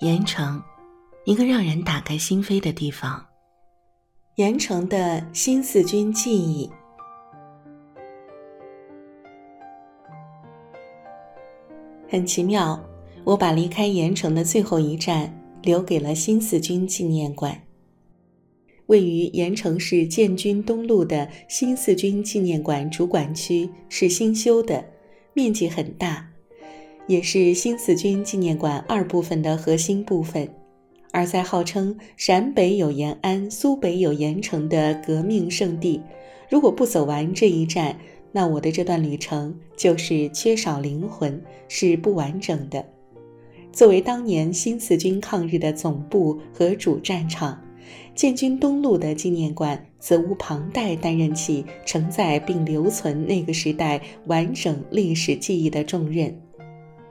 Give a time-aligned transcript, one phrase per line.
[0.00, 0.62] 盐城，
[1.24, 3.26] 一个让人打开心扉的地方。
[4.36, 6.70] 盐城的新四军记忆，
[12.08, 12.80] 很奇妙。
[13.24, 17.60] 我把离开盐城的最后一站留给了新四军纪念馆。
[18.86, 24.84] 位于盐城市建军东路的新四军纪念馆主管区是新修的，
[25.34, 26.27] 面积很大。
[27.08, 30.48] 也是新四军纪念馆二部分的核心部分，
[31.10, 36.02] 而在号称陕北有延安，苏北有盐城的革命圣地，
[36.50, 37.98] 如果不走完这一站，
[38.30, 42.84] 那我的这段旅程就是缺少灵魂，是不完整的。
[43.72, 47.58] 作为当年新四军抗日的总部和主战场，
[48.14, 56.38] 建军东路的纪念馆责无旁贷担任起承载并留存那个时代完整历史记忆的重任。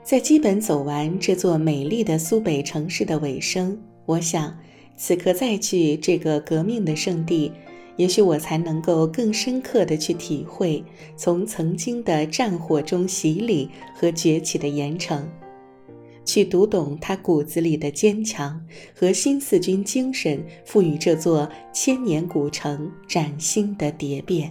[0.08, 4.56] 在基本走完这座美丽的苏北城市的尾声，我想，
[4.96, 7.52] 此刻再去这个革命的圣地，
[7.98, 10.82] 也许我才能够更深刻的去体会
[11.14, 15.28] 从曾经的战火中洗礼和崛起的盐城，
[16.24, 18.64] 去读懂他骨子里的坚强
[18.94, 24.50] 和新四军精神赋予这座千年古城崭新的蝶变。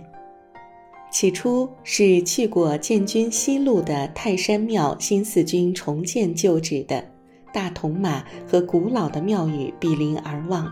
[1.18, 7.04] 起初是去过建军西路的泰山庙新四军重建旧址的
[7.52, 10.72] 大铜马和古老的庙宇比邻而望，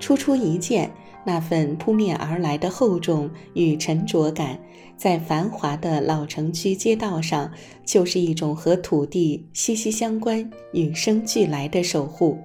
[0.00, 0.90] 初初一见，
[1.24, 4.58] 那份扑面而来的厚重与沉着感，
[4.96, 7.48] 在繁华的老城区街道上，
[7.84, 12.36] 就是一种和土地息息相关、与生俱来的守护。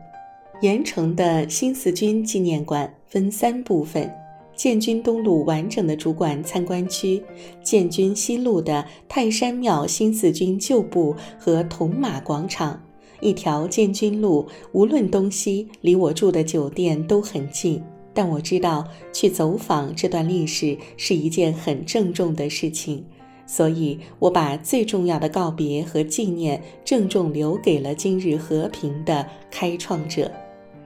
[0.62, 4.14] 盐城的新四军纪念馆分三部分。
[4.56, 7.22] 建军东路完整的主管参观区，
[7.61, 12.81] 建军西路的泰山庙新四军旧部和铜马广场，
[13.19, 17.84] 一条建军路，无论东西，离我住的酒店都很近。
[18.13, 23.03] 但我知道去走访这段历史是一件很郑重的事情，
[23.46, 30.31] 所以我把最重要的告别和纪念郑重留给了今日和平的开创者。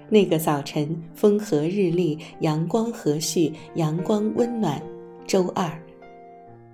[0.09, 4.81] 那个早晨，风和日丽，阳光和煦，阳光温暖。
[5.27, 5.71] 周二，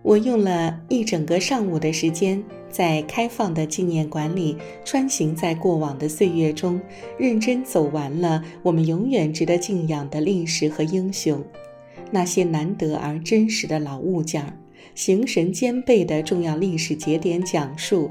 [0.02, 6.80] 我用了一整个上午的时间，在开放的纪念馆里穿行在过往的岁月中，
[7.18, 11.44] 认真走完了我们永远值得敬仰的历史和英雄，
[12.12, 14.58] 那些难得而真实的老物件儿，
[14.96, 18.10] 形神兼备的重要历史节点讲述，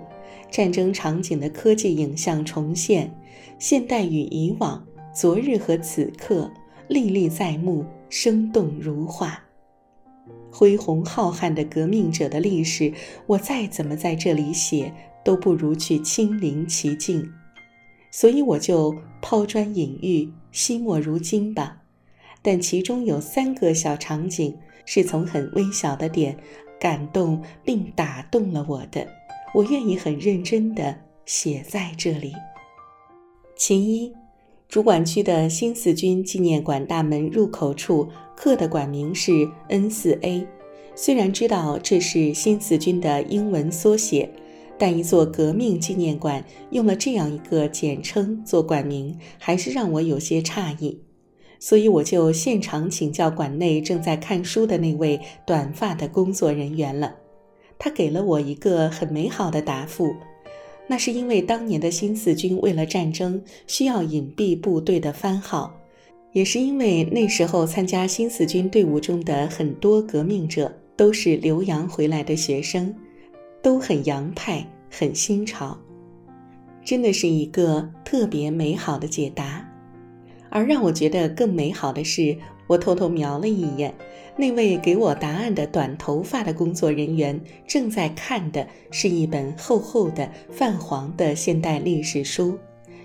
[0.50, 3.10] 战争场景的科技影像重现，
[3.58, 4.84] 现代与以往。
[5.14, 6.50] 昨日和此刻
[6.88, 9.40] 历历在目，生动如画。
[10.50, 12.92] 恢宏浩瀚的革命者的历史，
[13.26, 14.92] 我再怎么在这里写，
[15.24, 17.32] 都不如去亲临其境。
[18.10, 18.92] 所以我就
[19.22, 21.80] 抛砖引玉，惜墨如金吧。
[22.42, 26.36] 但其中有三个小场景，是从很微小的点
[26.80, 29.06] 感动并打动了我的，
[29.54, 32.34] 我愿意很认真地写在这里。
[33.56, 34.12] 其一。
[34.68, 40.46] 主管区的新四军纪念馆大门入口处刻的馆名是 N 四 A，
[40.96, 44.28] 虽然知道这是新四军的英文缩写，
[44.76, 51.00] 但一座革命纪念馆用了这样一个简称做馆名，还是让我有些诧异。
[51.60, 57.14] 所以我就现场请教馆内正在看书的那位短发的工作人员了，
[57.78, 60.14] 他给了我一个很美好的答复。
[60.86, 65.74] 那是因为当年的新四军为了战争需要隐蔽部队的番号，
[66.32, 72.94] 也是因为那时候参加新四军队伍中的很多革命者都是留洋回来的学生，
[73.62, 75.78] 都很洋派，很新潮，
[76.84, 79.63] 真的是一个特别美好的解答。
[80.54, 82.36] 而让我觉得更美好的是，
[82.68, 83.92] 我偷偷瞄了一眼。
[84.36, 92.56] 那位给我答案的短头发的工作人员正在看的是一本厚厚的泛黄的现代历史书，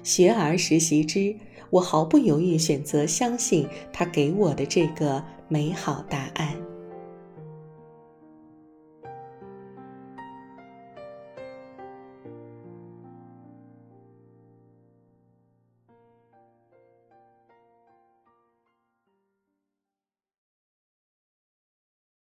[0.03, 1.35] 学而时习之。
[1.71, 6.68] 我毫不犹豫选择相信他给我的这个美好答案。